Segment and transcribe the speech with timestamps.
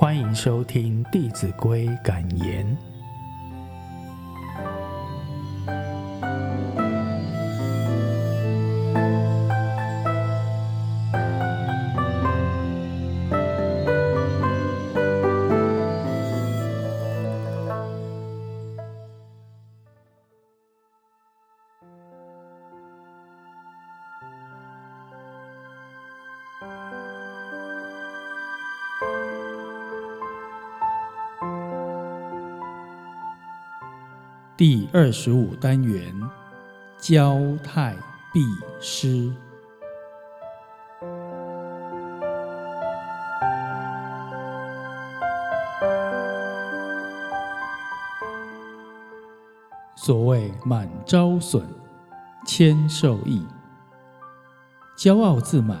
[0.00, 2.89] 欢迎收听《弟子规》感言。
[34.60, 36.14] 第二十五单元，
[36.98, 37.96] 交泰
[38.30, 38.44] 必
[38.78, 39.32] 失。
[49.96, 51.62] 所谓满招损，
[52.46, 53.42] 谦受益。
[54.94, 55.78] 骄傲自满，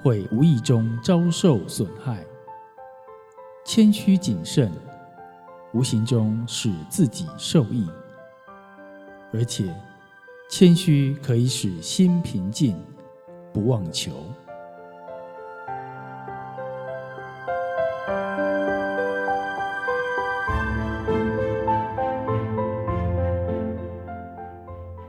[0.00, 2.18] 会无意中遭受损害；
[3.64, 4.70] 谦虚谨慎。
[5.72, 7.86] 无形中使自己受益，
[9.32, 9.64] 而且
[10.48, 12.76] 谦虚可以使心平静，
[13.52, 14.12] 不妄求。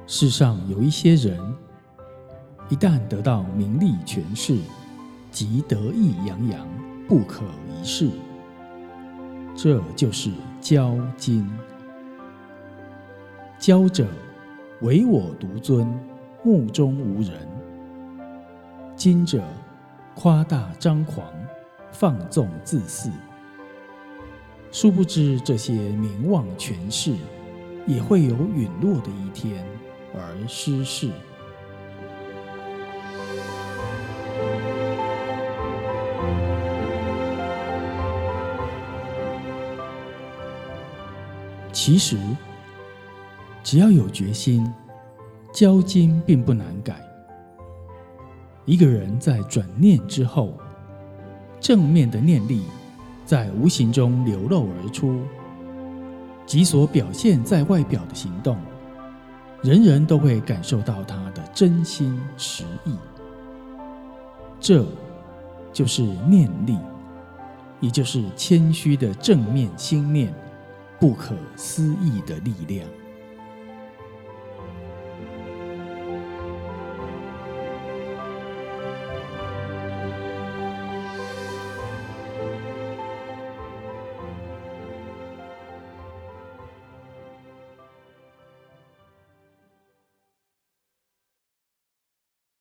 [0.09, 1.39] 世上有一些人，
[2.69, 4.57] 一旦得到名利权势，
[5.31, 6.67] 即得意洋洋，
[7.07, 8.09] 不可一世。
[9.55, 10.31] 这就是
[10.61, 11.45] 骄矜。
[13.67, 14.07] 骄者，
[14.79, 15.85] 唯我独尊，
[16.41, 17.33] 目中无人；
[18.95, 19.43] 今者，
[20.15, 21.27] 夸大张狂，
[21.91, 23.11] 放纵自肆。
[24.71, 27.13] 殊不知，这些名望权势
[27.85, 29.65] 也会有陨落的一天，
[30.15, 31.11] 而失势。
[41.73, 42.17] 其实，
[43.67, 44.65] 只要有决心，
[45.51, 47.05] 骄矜并不难改。
[48.63, 50.53] 一个人在转念之后，
[51.59, 52.63] 正面的念力
[53.25, 55.19] 在无形中流露而出，
[56.45, 58.55] 即所表现在外表的行动，
[59.61, 62.95] 人人都会感受到他的真心实意。
[64.61, 64.85] 这
[65.73, 66.77] 就是念力，
[67.81, 70.33] 也就是谦虚的正面心念。
[71.01, 72.87] 不可思议的力量。